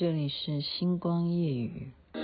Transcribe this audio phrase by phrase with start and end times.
[0.00, 1.88] 这里是星光夜雨。
[2.14, 2.22] 美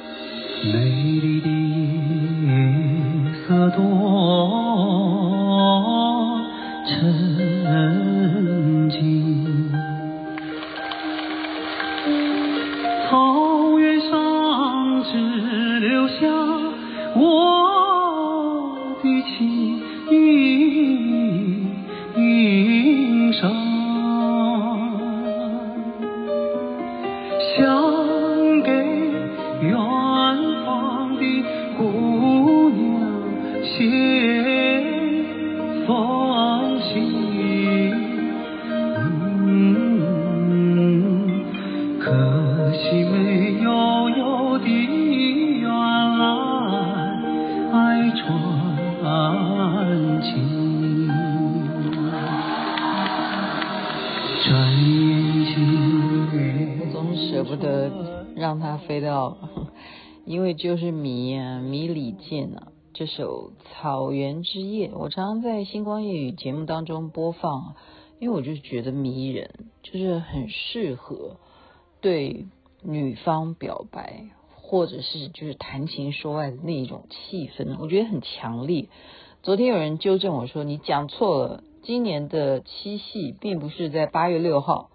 [1.21, 3.83] 丽的夜色多
[6.87, 7.44] 沉
[60.25, 67.75] 因为就是迷啊，迷李健啊，这首《草原之夜》，我常常在星光夜语节目当中播放，
[68.21, 69.51] 因为我就觉得迷人，
[69.83, 71.37] 就是很适合
[72.01, 72.47] 对
[72.83, 78.89] 女方表白，或者是就是谈情说爱的那一种气氛，我觉得很强烈。
[79.43, 84.89] 昨天有人纠正我说，你讲错了，今年的七夕并不是在八月六号。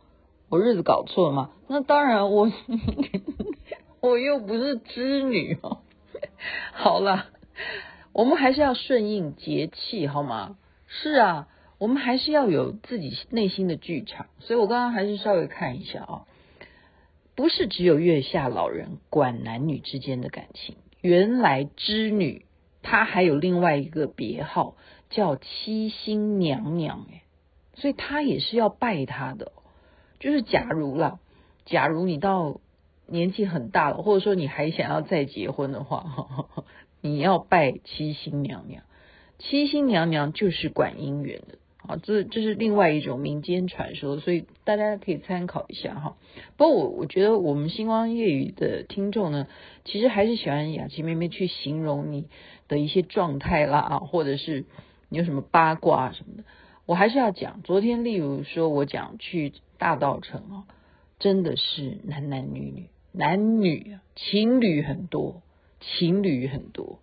[0.50, 1.52] 我日子搞错了吗？
[1.67, 2.50] 那当然，我
[4.02, 5.81] 我又不是织女哦。
[6.73, 7.28] 好了，
[8.14, 10.58] 我们还是要顺应节气，好吗？
[10.88, 11.47] 是啊，
[11.78, 14.27] 我们还是要有自己内心的剧场。
[14.39, 16.25] 所以我刚刚还是稍微看一下啊，
[17.36, 22.45] 不是只有月下老人管男女之间的感情，原来织女
[22.81, 24.75] 她还有另外一个别号
[25.09, 27.23] 叫七星娘娘哎，
[27.75, 29.52] 所以她也是要拜她的。
[30.20, 31.20] 就是假如啦，
[31.66, 32.59] 假如你到
[33.12, 36.48] 年纪很大了，或者说你还想要再结婚的话，
[37.02, 38.84] 你要拜七星娘娘。
[39.38, 41.58] 七星娘娘就是管姻缘的
[41.88, 46.17] 啊，这这是另外一种民间传说，所以大家可以参考一下哈。
[46.58, 49.48] 不过我我觉得我们星光夜语的听众呢，
[49.86, 52.28] 其实还是喜欢雅琪妹妹去形容你
[52.67, 54.66] 的一些状态啦啊，或者是
[55.10, 56.44] 你有什么八卦什么的。
[56.86, 59.54] 我还是要讲，昨天例如说我讲去。
[59.80, 60.66] 大稻埕哦，
[61.20, 62.89] 真的是男男女女，
[63.20, 65.42] 男女情侣很多，
[65.82, 67.00] 情侣很多。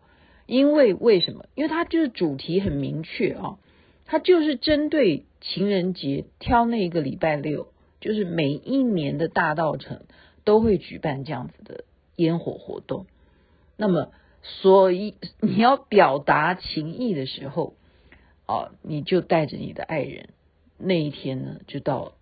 [0.46, 1.44] 因为为什么？
[1.54, 3.58] 因为它就是主题很明确啊，
[4.06, 7.68] 它就是针对情人节挑那个礼拜六，
[8.00, 10.06] 就是每一年的大稻城
[10.42, 11.84] 都会举办这样子的
[12.16, 13.04] 烟火活动。
[13.76, 14.10] 那么，
[14.42, 17.74] 所以你要表达情意的时候，
[18.46, 20.30] 啊，你就带着你的爱人，
[20.78, 22.14] 那一天呢，就到。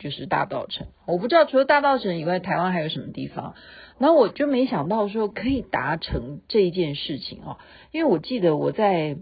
[0.00, 3.54] 就是大稻城，我不知道除了大稻城以外，台湾还有什么地方。
[3.98, 7.58] 然后我就没想到说可以达成这一件事情哦，
[7.92, 9.18] 因为我记得我在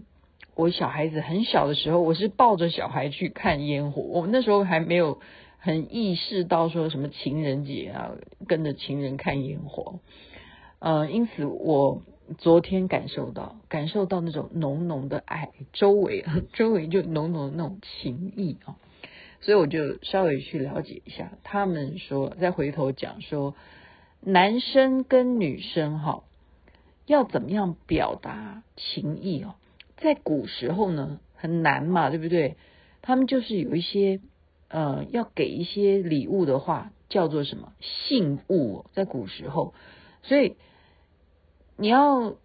[0.55, 5.19] 我小孩子很小的时候，我是抱着小孩去看烟火，我们那时候还没有
[5.57, 8.11] 很意识到说什么情人节啊，
[8.47, 9.99] 跟着情人看烟火。
[10.79, 12.01] 呃，因此我
[12.37, 16.23] 昨天感受到感受到那种浓浓的爱，周围
[16.53, 18.77] 周围就浓浓的那种情谊啊。
[19.41, 23.55] 所以我就稍微去了解一下，他们说再回头讲说，
[24.19, 26.23] 男生跟女生哈
[27.05, 29.55] 要怎么样表达情意哦，
[29.95, 32.57] 在古时候呢很难嘛，对不对？
[33.01, 34.19] 他们就是有一些
[34.67, 39.73] 呃要给一些礼物的话，叫做什么信物，在古时候，
[40.21, 40.57] 所以
[41.77, 42.35] 你要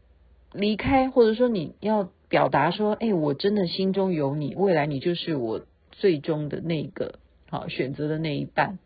[0.53, 5.67] 离开，或者说你要表达说，哎，我真的心中有你，未来你就是我。
[5.99, 7.19] 最终的那个
[7.51, 8.79] 好选择的那一半，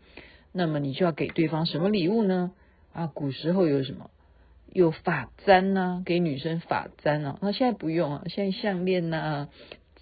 [0.53, 2.53] 那么你就要给对方什么礼物呢？
[2.93, 4.11] 啊，古时候有什么？
[4.73, 7.39] 有发簪呐、给女生发簪啊。
[7.41, 9.49] 那现在不用啊，现在项链呐、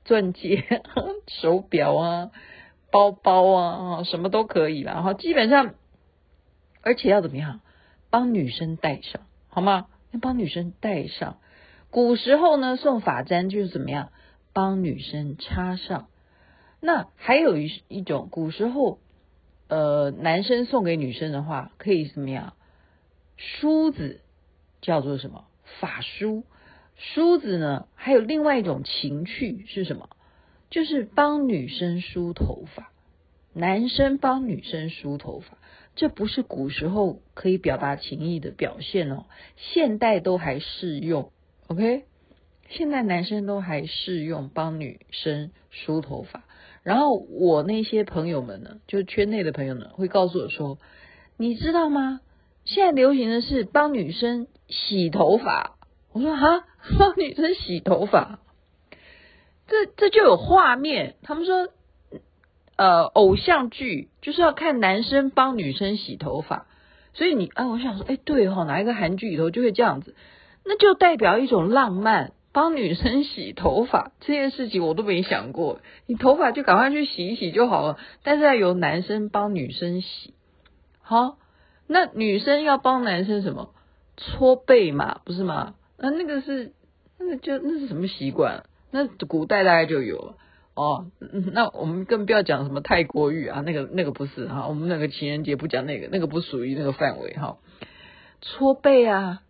[0.04, 0.64] 钻戒、
[1.28, 2.30] 手表啊、
[2.90, 5.02] 包包啊，什么都可以了。
[5.02, 5.74] 哈，基本上，
[6.82, 7.60] 而且要怎么样？
[8.10, 9.86] 帮女生戴上，好吗？
[10.10, 11.38] 要帮女生戴上。
[11.90, 14.10] 古时候呢，送发簪就是怎么样？
[14.52, 16.08] 帮女生插上。
[16.80, 18.98] 那还有一一种古时候，
[19.68, 22.54] 呃，男生送给女生的话，可以怎么样？
[23.36, 24.20] 梳子
[24.80, 25.46] 叫做什么？
[25.80, 26.44] 发梳。
[26.96, 30.08] 梳子呢，还有另外一种情趣是什么？
[30.70, 32.90] 就是帮女生梳头发。
[33.52, 35.56] 男生帮女生梳头发，
[35.94, 39.24] 这不是古时候可以表达情意的表现哦，
[39.56, 41.30] 现代都还适用。
[41.68, 42.04] OK，
[42.68, 46.44] 现在男生都还适用帮女生梳头发。
[46.86, 50.78] 然后我那些朋友们呢，就圈内的朋友呢，会告诉我说，
[51.36, 52.20] 你知道吗？
[52.64, 55.74] 现在流行的是帮女生洗头发。
[56.12, 56.64] 我说哈，
[56.96, 58.38] 帮女生洗头发，
[59.66, 61.16] 这这就有画面。
[61.22, 61.70] 他们说，
[62.76, 66.68] 呃，偶像剧就是要看男生帮女生洗头发，
[67.14, 70.14] 所以你啊，我想说，哎，对哈、哦，哪一个韩剧里头就会这样子，
[70.64, 72.32] 那就代表一种浪漫。
[72.56, 77.98] 帮女生洗头发这件事情我都没想过，你头发就赶快去洗一洗就好了。
[78.22, 80.32] 但是要由男生帮女生洗，
[81.02, 81.36] 好，
[81.86, 83.74] 那女生要帮男生什么？
[84.16, 85.74] 搓背嘛，不是吗？
[85.98, 86.72] 那那个是，
[87.18, 88.64] 那个就那是什么习惯？
[88.90, 90.34] 那古代大概就有了
[90.72, 91.10] 哦。
[91.52, 94.66] 那我们更不要讲什么泰国浴啊，那个那个不是哈。
[94.66, 97.58] 我们那个情人节不讲那个，那个不属于那个范围哈。
[98.40, 99.42] 搓背啊，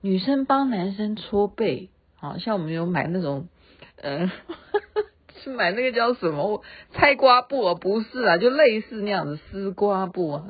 [0.00, 1.90] 女生帮男生搓背。
[2.28, 3.48] 好像我们有买那种，
[3.96, 4.32] 嗯、呃，
[5.42, 7.74] 是买那个叫什么菜瓜布啊？
[7.74, 10.44] 不是啊，就类似那样的丝瓜布啊。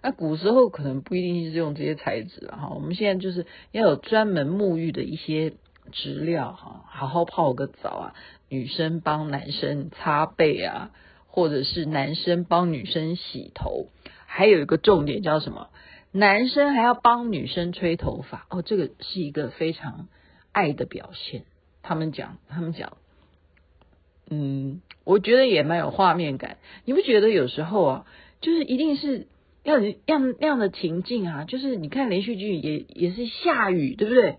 [0.00, 2.56] 那古时候可能不一定是用这些材质啊。
[2.56, 5.54] 哈，我们现在就是要有专门沐浴的一些
[5.90, 8.14] 质料哈，好好泡个澡啊。
[8.48, 10.92] 女生帮男生擦背啊，
[11.26, 13.88] 或者是男生帮女生洗头，
[14.24, 15.68] 还有一个重点叫什么？
[16.12, 20.06] 男生还要帮女生吹头发哦，这个是一个非常。
[20.52, 21.44] 爱的表现，
[21.82, 22.96] 他们讲，他们讲，
[24.30, 26.58] 嗯，我觉得也蛮有画面感。
[26.84, 28.06] 你不觉得有时候啊，
[28.40, 29.26] 就是一定是
[29.62, 34.36] 要样那样的情境啊，就是你看连续剧也也是下雨，对不对？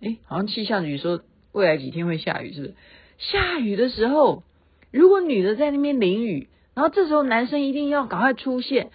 [0.00, 1.22] 诶，好像气象局说
[1.52, 2.74] 未来几天会下雨，是不是？
[3.18, 4.42] 下雨的时候，
[4.90, 8.90] 如果女的在那边淋雨，然后这时候男生一定要赶快出现。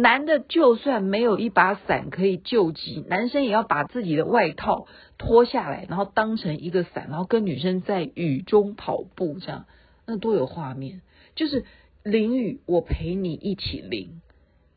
[0.00, 4.86] 男的就算没有一把伞可以救急，男生也要把自己的外套
[5.18, 9.66] 脱下来，然后当成一个伞，然后跟女生在雨中跑步，这样
[10.06, 11.02] 那多有画面。
[11.34, 11.64] 就是
[12.02, 14.20] 淋雨，我陪你一起淋，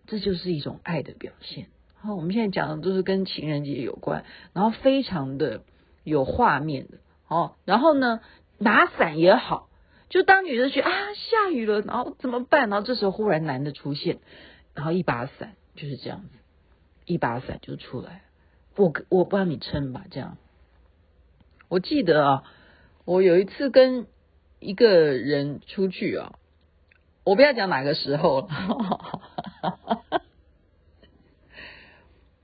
[0.08, 1.68] 这就是一种爱的表现。
[1.96, 5.64] 好，我们现在讲的都是跟情人节有关，然后非常的
[6.04, 6.98] 有画面的。
[7.28, 8.20] 哦，然后呢，
[8.58, 9.70] 拿伞也好，
[10.10, 12.70] 就当女生觉得啊下雨了，然后怎么办？
[12.70, 14.20] 然后这时候忽然男的出现。
[14.74, 16.30] 然后一把伞就是这样子，
[17.06, 18.24] 一把伞就出来，
[18.76, 20.38] 我我帮你撑吧，这样。
[21.68, 22.44] 我记得啊，
[23.06, 24.08] 我有一次跟
[24.60, 26.36] 一个人出去啊，
[27.24, 28.48] 我不要讲哪个时候了，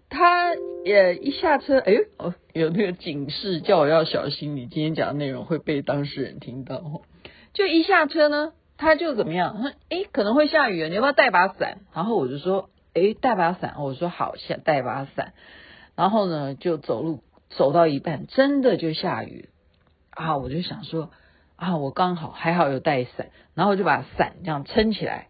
[0.10, 7.02] 他也一下车，哎哦，有那个警示叫我要小心，你今天讲的内容会被当事人听到。
[7.54, 8.54] 就一下车呢。
[8.78, 9.74] 他就怎么样？
[9.90, 11.80] 诶，可能会下雨，你要不要带把伞？
[11.94, 13.76] 然后我就说，诶，带把伞。
[13.80, 15.34] 我说好，下带把伞。
[15.96, 19.50] 然后呢，就走路走到一半，真的就下雨
[20.12, 20.38] 啊！
[20.38, 21.10] 我就想说
[21.56, 25.28] 啊，我刚好还好有带伞，然后就把伞这样撑起来。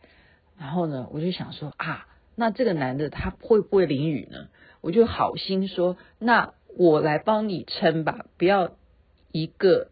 [0.59, 2.05] 然后呢，我就想说啊，
[2.35, 4.47] 那这个男的他会不会淋雨呢？
[4.81, 8.71] 我就好心说，那我来帮你撑吧，不要
[9.31, 9.88] 一个。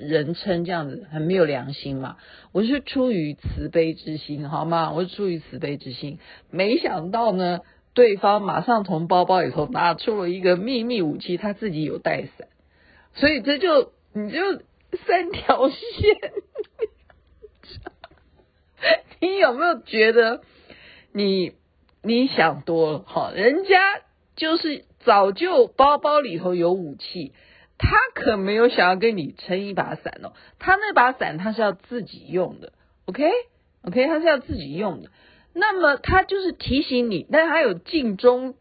[0.00, 2.16] 人称这样子很没有良心嘛？
[2.52, 4.92] 我是出于慈悲之心，好吗？
[4.92, 6.18] 我是出于慈悲之心，
[6.50, 7.60] 没想到呢，
[7.94, 12.48] 对方马上从包包里头拿出了一个秘密武器，他自己有带伞，
[13.14, 14.38] 所以这就你就
[15.06, 15.78] 三条线，
[19.20, 20.40] 你有没有觉得
[21.12, 21.52] 你
[22.02, 23.04] 你想多了？
[23.06, 24.00] 好，人家
[24.34, 27.32] 就是早就包包里头有武器。
[27.80, 32.72] 他可没有想要跟你撑一把伞哦，他那把伞他是要自己用的
[33.06, 33.28] ，OK
[33.82, 35.10] OK，他是要自己用的。
[35.54, 38.54] 那么他就是提醒你，但他有尽忠，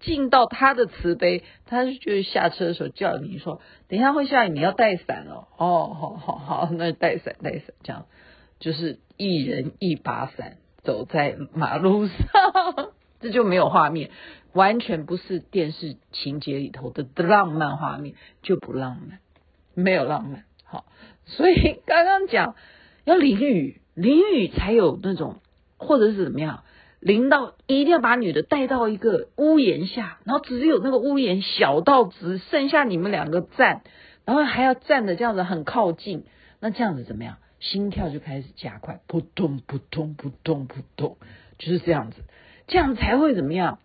[0.00, 5.46] 尽到他的慈悲，他就是下车的时候叫你说，等一下会下雨，你要带伞哦。
[5.56, 8.06] 哦，好好好，那带伞带伞，这样。
[8.60, 12.92] 就是一人一把伞走在马路上，
[13.24, 14.10] 这就没有画面。
[14.52, 19.18] 完全不是电视情节里头的浪漫画面，就不浪漫，
[19.74, 20.44] 没有浪漫。
[20.62, 20.84] 好，
[21.24, 22.54] 所以刚刚讲
[23.04, 25.40] 要淋雨，淋雨才有那种，
[25.76, 26.62] 或者是怎么样，
[27.00, 33.82] 淋到一定要把女的带到一个屋檐下，然后只有那个屋檐小到只剩下你们两个站，
[34.24, 36.24] 然后还要站的这样子很靠近，
[36.60, 37.38] 那这样子怎么样？
[37.58, 41.16] 心跳就开始加快，扑通扑通扑通扑通，
[41.58, 42.22] 就是这样子，
[42.66, 43.78] 这样才会怎么样？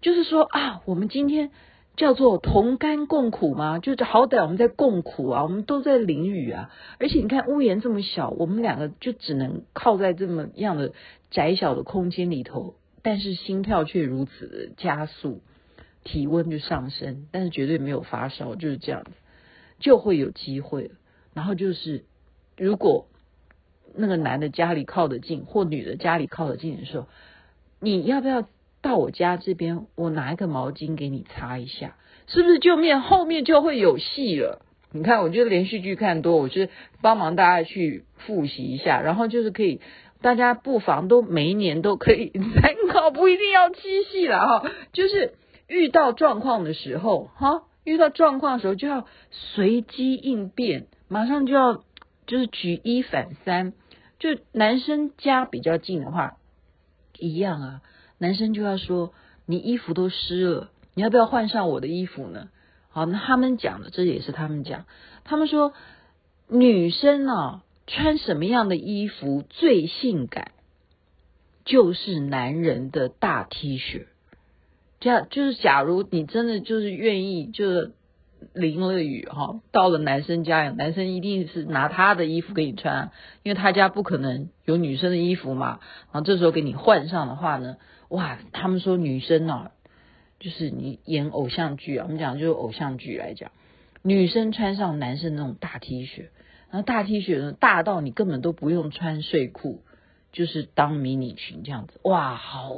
[0.00, 1.50] 就是说啊，我们今天
[1.96, 10.92] 叫做同甘共苦嘛，就是好歹我们在共苦啊，我们都在淋雨啊，而且你看屋檐这么小，我们两个就只能靠在这么样的
[11.30, 15.40] 窄小的空间里头，但是心跳却如此的加速，
[16.02, 19.10] 体温就上升，但是绝对没有发烧，就是这样子，
[19.78, 20.90] 就会有机会。
[21.34, 22.04] 然后就是
[22.56, 23.06] 如果
[23.94, 27.06] 那个男的家里靠得近，或女的家里靠得近的时候，
[27.82, 28.48] 你要不要？
[28.80, 31.94] 到我家这边，我拿一个毛巾给你擦一下，
[32.26, 34.60] 是不是就面后面就会有戏了？
[34.90, 36.68] 你看，我觉得连续剧看多，我是
[37.00, 39.80] 帮忙大家去复习一下，然后就是可以，
[40.20, 45.34] 大家不妨都每一年都可以参考， 不一定要七夕了哈，就是
[45.68, 51.84] 遇到状况的时候哈，遇到状况的时候就要随机应变，马上就要
[52.26, 53.74] 就是举一反三，
[54.18, 56.34] 就男生家比较近的话，
[57.22, 57.82] 一样啊，
[58.18, 59.14] 男生就要说
[59.46, 62.48] 你衣服都湿了，你要不要换上我的衣服呢？
[62.90, 64.84] 好，那他们讲的，这也是他们讲。
[65.24, 65.72] 他们说，
[66.48, 70.50] 女生啊，穿什么样的衣服最性感，
[71.64, 74.06] 就是男人的大 T 恤。
[75.00, 77.92] 这样就是，假如你真的就是愿意，就是
[78.52, 83.10] 淋了雨哈，到了男生家，男生一定是拿他的衣服给你穿，
[83.42, 85.80] 因为他家不可能有女生的衣服嘛。
[86.12, 87.76] 然后这时候给你换上的话呢，
[88.08, 89.70] 哇，他们说女生啊。
[90.40, 93.52] 就是你演偶像剧啊，我们讲就是偶像剧来讲，
[94.02, 96.30] 女生穿上男生那种大 T 恤，
[96.68, 99.82] 然后大 T 恤呢大到你根本都不用穿睡裤，
[100.32, 102.74] 就是当迷你裙这样子，哇，好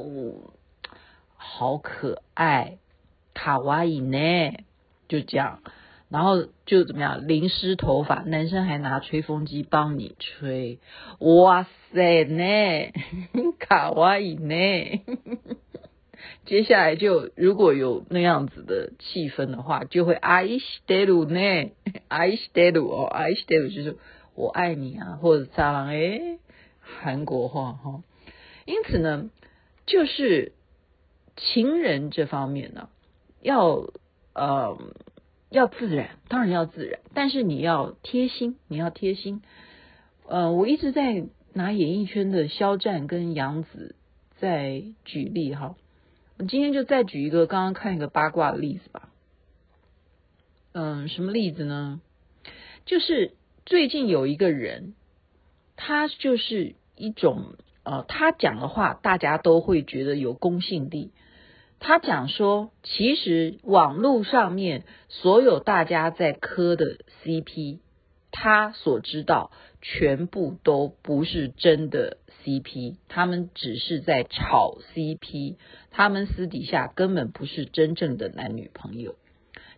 [1.37, 2.77] 好可爱，
[3.33, 4.19] 卡哇伊呢，
[5.08, 5.62] 就这样，
[6.10, 10.80] 然后就怎么样淋湿头发，男生还拿吹风机帮你吹，
[11.20, 12.92] 哇塞呢，
[13.60, 15.02] 卡哇伊呢。
[16.46, 21.72] 接下来就如果有那样子的气氛的话，就会爱してるね，
[22.10, 23.98] 爱してる哦， 爱してる就是
[24.36, 26.40] 我爱你啊，或者撒浪诶，
[26.82, 28.04] 韩国话哈。
[28.66, 29.30] 因此呢，
[29.86, 30.52] 就是
[31.38, 32.90] 情人这方面呢，
[33.42, 33.88] 要
[34.35, 34.77] 呃
[35.51, 39.43] 要自然，当然要自然，但是你要贴心，你要贴心。
[40.27, 43.95] 呃，我一直在拿演艺圈的肖战跟杨紫
[44.39, 45.77] 在举例哈。
[46.37, 49.11] 我今天就再举一个刚刚看一个八卦的例子吧。
[50.73, 52.01] 嗯，什么例子呢？
[52.85, 54.95] 就是最近有一个人，
[55.77, 61.13] 他就是一种呃，他讲的话大家都会觉得有公信力。
[61.87, 67.81] 他讲说，其实网络上面所有大家在磕的 CP，
[68.33, 69.51] 他所知道
[69.83, 72.17] 全部都不是真的。
[72.45, 75.57] CP，他们只是在炒 CP，
[75.91, 79.15] 他们私底下根本不是真正的男女朋友，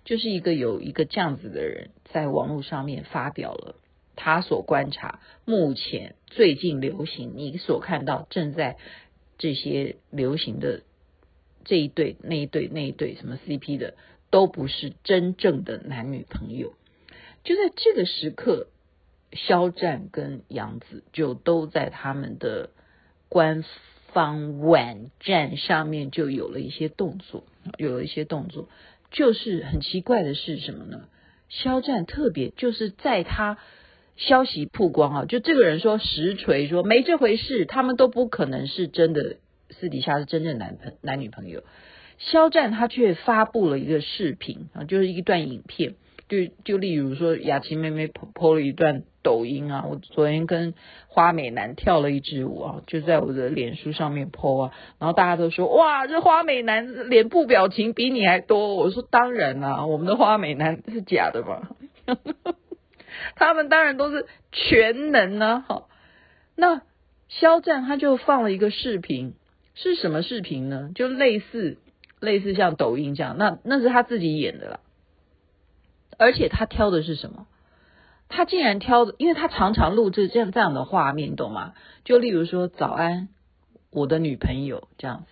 [0.05, 3.77] 就是一个有一个这样子的人在网络上面发表了
[4.17, 8.77] 他所观察目前最近流行，你所看到正在
[9.39, 10.83] 这些流行的
[11.67, 13.93] 这一对那一对那一对什么 CP 的，
[14.31, 16.73] 都不是真正的男女朋友，
[17.45, 18.69] 就在这个时刻。
[19.33, 22.71] 肖战跟杨紫就都在他们的
[23.29, 23.65] 官
[24.13, 27.45] 方网站上面就有了一些动作，
[27.77, 28.69] 有了一些动作，
[29.11, 31.09] 就是很奇怪的是什么呢？
[31.49, 33.59] 肖战特别就是在他
[34.17, 39.37] 消息曝光啊，就这个人说实锤说没这回事，他们都不可能是真的，
[39.71, 41.63] 私底下是真正男朋男女朋友。
[42.19, 45.95] 肖战他却发布了一个视频啊，就是一段影片。
[46.29, 50.75] 就就例如说，雅琪妹妹 PO 了一段抖音啊，我昨天跟
[51.07, 58.75] 花美男跳了一支舞啊，就在我的脸书上面 PO 啊，然后大家都说哇，这花美男脸部表情比你还多。
[58.75, 61.69] 我说当然啊，我们的花美男是假的嘛，
[63.37, 65.65] 他们当然都是全能啊。
[65.69, 65.89] 好，
[66.57, 66.83] 那
[67.29, 69.35] 肖战他就放了一个视频，
[69.77, 70.91] 是什么视频呢？
[70.95, 71.79] 就类似
[72.19, 74.81] 类似像抖音这样，那那是他自己演的啦。
[76.19, 77.47] 而且他挑的是什么？
[78.29, 81.75] 他竟然挑的，因为他常常录制这样这样的画面，懂吗？
[82.05, 83.29] 就例如说“早安，
[83.91, 85.27] 我的女朋友”这样子。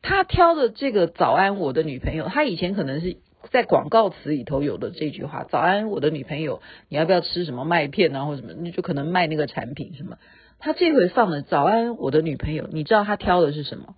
[0.00, 3.18] 他挑的这个“早安，我的女朋友”，他以前可能是
[3.50, 10.16] 在广告词里头有的这句话：“早安，我的女朋友，你要不要吃什么麦片啊，或什么？”你就可能卖那个产品什么。
[10.64, 13.96] 他这回放的“早安，我的女朋友”，你知道他挑的是什么？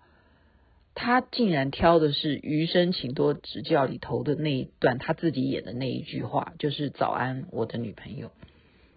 [0.95, 8.31] 他竟然挑的是《余生，请多指教》里头的那一段，他自己演的那一句话，就是“早安，我的女朋友”。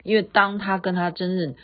[0.04, 1.56] 因为当他跟他真正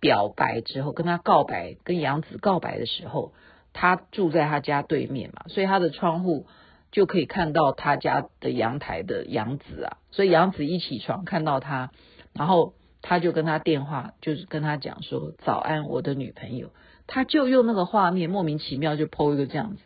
[0.00, 3.32] 表白之后，跟他告白，跟杨紫告白的时候，
[3.72, 6.48] 他住在他家对面嘛，所以他的窗户
[6.90, 9.98] 就可以看到他家的阳台的杨紫啊。
[10.10, 11.92] 所以杨紫一起床看到他，
[12.32, 16.70] 然后他就跟他电话，就是跟他讲说：“早安，我的女朋友。”
[17.06, 19.82] 他就用那个画面莫名其妙就 PO 一个这样子，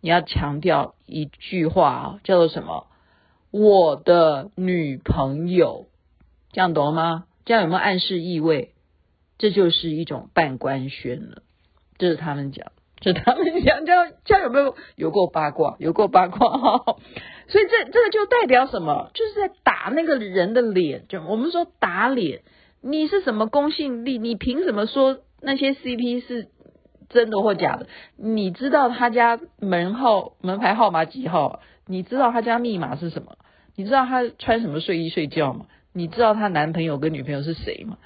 [0.00, 2.86] 你要强调一句话啊，叫做什么？
[3.50, 5.88] 我的女朋友，
[6.52, 7.24] 这样懂了吗？
[7.46, 8.74] 这样有没有暗示意味？
[9.38, 11.42] 这就是一种半官宣了，
[11.96, 12.72] 这是他们讲。
[13.00, 13.92] 就他们讲，这
[14.24, 15.76] 这有没有有够八卦？
[15.78, 16.96] 有够八卦哈！
[17.46, 19.10] 所以这这个就代表什么？
[19.14, 21.04] 就是在打那个人的脸。
[21.08, 22.42] 就我们说打脸，
[22.80, 24.18] 你是什么公信力？
[24.18, 26.48] 你凭什么说那些 CP 是
[27.08, 27.86] 真的或假的？
[28.16, 31.60] 你知道他家门号门牌号码几号？
[31.86, 33.36] 你知道他家密码是什么？
[33.76, 35.66] 你知道他穿什么睡衣睡觉吗？
[35.92, 37.96] 你知道他男朋友跟女朋友是谁吗？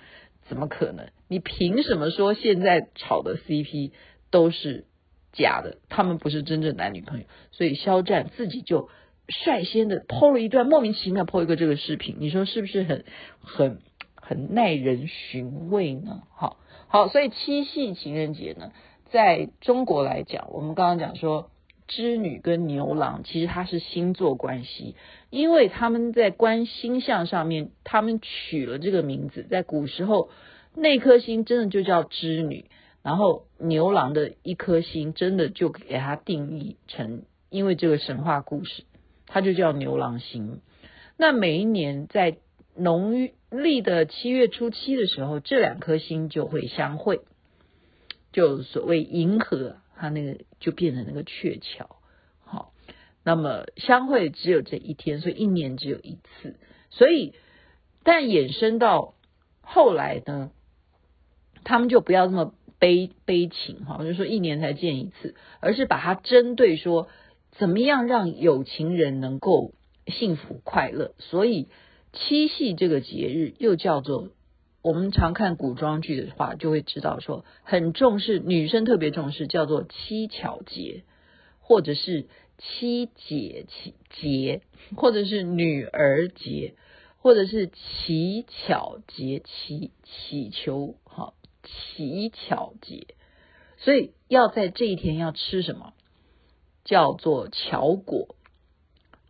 [0.49, 1.08] 怎么可能？
[1.28, 3.92] 你凭什么说现在炒的 CP？
[4.33, 4.87] 都是
[5.33, 8.89] 假的，他们不是真正男女朋友，所以肖战自己就
[9.29, 13.05] 率先的 PO 了一段莫名其妙 PO 一个这个视频，你说是不是很
[13.41, 13.79] 很
[14.17, 16.23] 很耐人寻味呢？
[16.35, 16.57] 好，
[16.89, 18.73] 好，所以七夕情人节呢，
[19.11, 21.51] 在中国来讲，我们刚刚讲说
[21.87, 24.97] 织女跟牛郎其实它是星座关系，
[25.31, 30.31] 因为他们在观星象上面，他们取了这个名字，在古时候
[30.75, 32.65] 那颗星真的就叫织女。
[33.02, 38.85] 然后牛郎的一颗星真的就给它定义成，因为这个神话故事，
[39.26, 40.61] 它就叫牛郎星。
[41.16, 42.38] 那每一年在
[42.76, 47.23] 农历的七月初七的时候，这两颗星就会相会，
[48.32, 51.97] 就所谓银河，它那个就变成那个鹊桥。
[52.44, 52.73] 好，
[53.25, 56.56] 那么相会只有这一天，所以一年只有一次。
[56.90, 57.35] 所以，
[58.04, 59.14] 但衍生到
[59.61, 60.52] 后来呢，
[61.64, 62.54] 他们就不要这么。
[62.83, 67.07] 悲悲情哈，就说一年才见一次，而是把它针对说
[67.53, 69.73] 怎么样让有情人能够
[70.09, 71.15] 幸福快乐。
[71.21, 71.69] 所以
[72.12, 74.31] 七夕这个节日又叫做，
[74.83, 81.05] 我们常看古装剧的话，就会知道说很重视，女生特别重视，叫做七巧节，
[81.61, 82.27] 或者是
[82.59, 83.65] 七姐
[84.11, 84.61] 节，
[84.97, 86.75] 或者是女儿节，
[87.19, 90.97] 或者是乞巧节，乞乞求。
[91.62, 93.07] 乞巧节，
[93.78, 95.92] 所以要在这一天要吃什么？
[96.85, 98.35] 叫做巧果。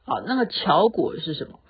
[0.05, 1.61] 好，那个巧果是什么？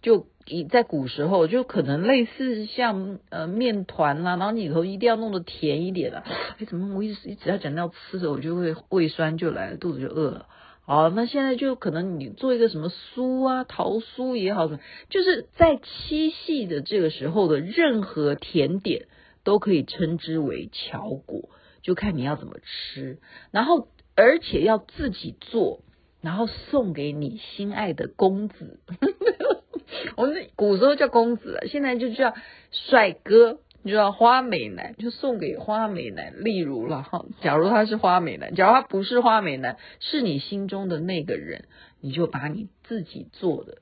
[0.00, 6.18] 就以在古时候就可能类似像呃面团啦，然后里头一定要弄得甜一点的。
[6.20, 10.46] 哎，怎么我一直一直要讲到吃的，我就会胃酸就来了，肚子就饿了。
[10.82, 14.68] 好，那现在就可能你做一个什么酥啊，桃酥也好，
[15.10, 19.06] 就是在七夕的这个时候的任何甜点。
[19.48, 21.48] 都可以称之为巧果，
[21.80, 23.18] 就看你要怎么吃。
[23.50, 25.80] 然后，而且要自己做，
[26.20, 28.78] 然后送给你心爱的公子。
[30.16, 32.34] 我们古时候叫公子，现在就叫
[32.72, 36.44] 帅哥，你知道花美男，就送给花美男。
[36.44, 41.64] 例如了哈，假如他是花美男，假如他不是花美男，是你心中的那个人，
[42.02, 43.78] 你就把你自己做的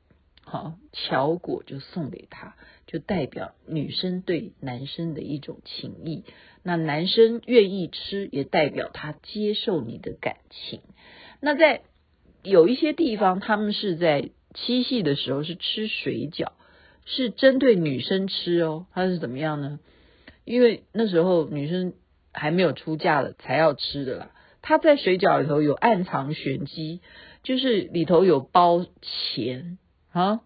[0.47, 2.57] 好巧果就送给他。
[2.87, 6.23] 就代表女生对男生的一种情谊，
[6.63, 10.81] 那男生愿意吃，也代表他接受你的感情。
[11.41, 11.83] 那在
[12.45, 16.53] 有一些地方，他们是在七夕的时候是吃水饺，
[17.05, 18.87] 是针对女生吃哦。
[18.93, 19.81] 他是怎么样呢？
[20.45, 21.93] 因为那时候女生
[22.33, 24.31] 还没有出嫁了，才要吃的啦。
[24.63, 27.01] 他在水饺里头有暗藏玄机，
[27.43, 29.79] 就是里头有包钱
[30.17, 30.41] 啊，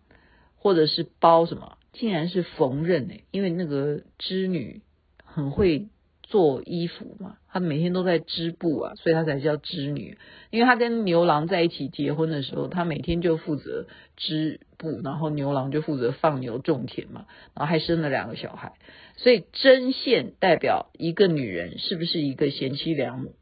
[0.57, 1.79] 或者是包什么？
[1.93, 4.83] 竟然是缝纫诶，因为那个织女
[5.25, 5.87] 很会
[6.23, 10.19] 做衣服嘛，她每天都在织布啊，所以她才叫织女。
[10.51, 18.73] 因为她跟牛郎在一起结婚的时候，她每天就负责织布，然后牛郎就负责放牛种田嘛，然后还生了两个小孩。
[19.17, 23.35] 所以针线代表一个女人是不是一个贤妻良母，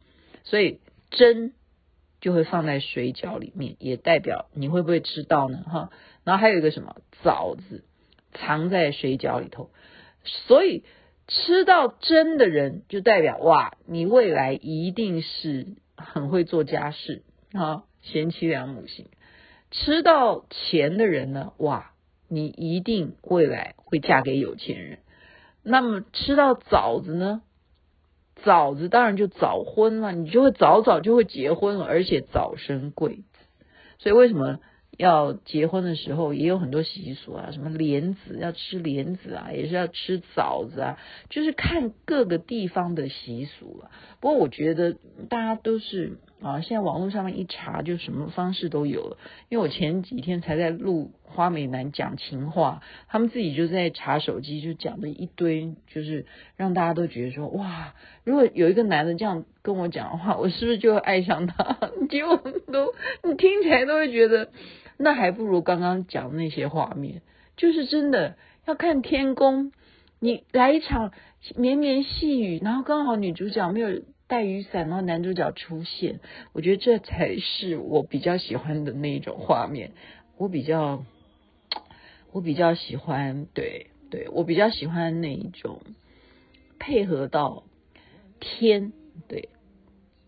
[0.45, 1.53] 所以针
[2.21, 5.63] 就会放在水饺里面，也代表你会不会吃到呢？
[5.67, 5.91] 哈，
[6.29, 7.85] 然后还有一个什么枣子。
[8.35, 9.71] 藏在水饺里头，
[10.23, 10.85] 所以
[11.27, 19.07] 吃到针的人就代表哇，你未来一定是很会做家事啊，贤妻良母型。
[19.71, 21.93] 吃到钱的人呢，哇，
[22.29, 24.99] 你一定未来会嫁给有钱人。
[25.63, 27.41] 那么吃到枣子呢，
[28.45, 33.25] 枣子当然就早婚了，你就会早早就会结婚了，而且早生贵子。
[33.99, 34.61] 所以为什么？
[34.99, 40.99] 要结婚的时候也有很多习俗啊，什么莲子要吃莲子啊，也是要吃枣子啊，
[41.31, 43.91] 就是看各个地方的习俗啊。
[44.21, 44.97] 不过我觉得
[45.31, 49.19] 大家都是啊，现在网络上面一查，就什么方式都有了。
[49.49, 61.79] 因为我前几天才在录花美男讲情话，他们自己就在查手机，就讲了一堆，就是让大家都觉得说哇，如果有一个男的这样跟我讲的话，我是不是就会爱上他？
[62.11, 62.37] 结果
[62.73, 64.51] 都你听起来都会觉得。
[64.99, 67.23] 那还不如刚刚讲那些画面，
[67.57, 69.73] 就是真的要看天宫。
[70.21, 71.13] 你来一场
[71.55, 76.19] 绵绵细雨，然后刚好女主角没有带雨伞，然后男主角出现，
[76.53, 79.93] 我觉得这才是我比较喜欢的那一种画面。
[80.37, 81.05] 我比较，
[82.33, 85.81] 我比较喜欢，对对，我比较喜欢那一种
[86.81, 87.63] 配合到
[88.41, 88.93] 天，
[89.29, 89.51] 对，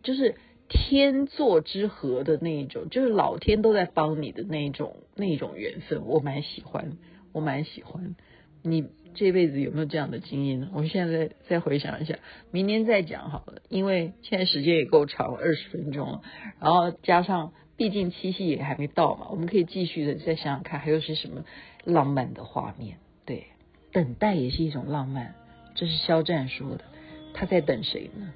[0.05, 0.37] 就是
[0.71, 6.97] 天作之合的那一种，就是老天都在帮你的那一种那一种缘分，我蛮喜欢，
[7.33, 8.17] 我蛮喜欢。
[8.63, 10.71] 你这辈子有没有这样的经验呢？
[10.73, 12.17] 我们现在再再回想一下，
[12.51, 16.23] 明年再讲好了，因为现在时间也够长了，二十分钟了，
[16.59, 17.53] 然后加上。
[17.77, 21.47] 毕竟七夕也还没到嘛，我们可以继续的再想想看，还有些什么
[21.85, 22.99] 浪漫的画面？
[23.25, 23.47] 对，
[23.91, 25.35] 等待也是一种浪漫，
[25.75, 26.85] 这是肖战说的。
[27.33, 28.35] 他在等谁呢？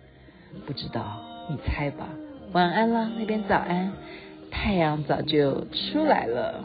[0.64, 2.06] 不知道，你猜吧。
[2.52, 3.92] 晚安啦，那边早安，
[4.50, 6.64] 太阳早就出来了。